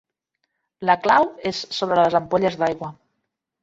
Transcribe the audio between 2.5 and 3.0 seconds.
d'aigua.